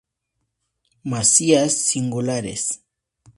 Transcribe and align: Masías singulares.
Masías 1.11 1.73
singulares. 1.89 2.63